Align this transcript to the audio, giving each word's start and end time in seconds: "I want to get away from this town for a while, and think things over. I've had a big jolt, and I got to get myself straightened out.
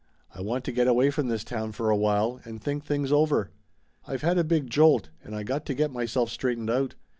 "I 0.33 0.41
want 0.41 0.63
to 0.63 0.71
get 0.71 0.87
away 0.87 1.11
from 1.11 1.27
this 1.27 1.43
town 1.43 1.73
for 1.73 1.91
a 1.91 1.95
while, 1.95 2.41
and 2.43 2.59
think 2.59 2.83
things 2.83 3.11
over. 3.11 3.51
I've 4.07 4.23
had 4.23 4.39
a 4.39 4.43
big 4.43 4.67
jolt, 4.67 5.09
and 5.23 5.35
I 5.35 5.43
got 5.43 5.63
to 5.67 5.75
get 5.75 5.91
myself 5.91 6.31
straightened 6.31 6.71
out. 6.71 6.95